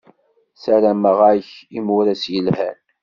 Sarameɣ-ak 0.61 1.49
imuras 1.77 2.23
yelhan. 2.33 2.77